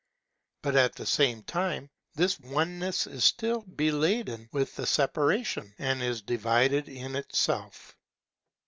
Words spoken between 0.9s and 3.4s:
the same time this oneness is